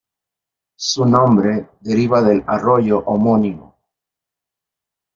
Su 0.77 1.05
nombre 1.05 1.69
deriva 1.79 2.23
del 2.23 2.43
arroyo 2.47 3.03
homónimo. 3.05 3.77